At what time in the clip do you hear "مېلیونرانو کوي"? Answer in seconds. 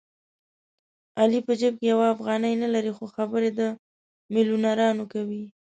4.33-5.43